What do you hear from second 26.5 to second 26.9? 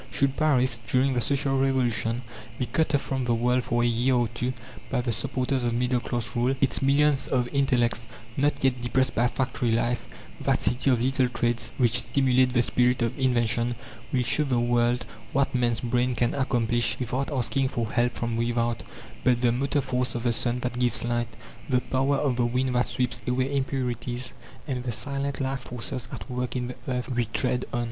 in the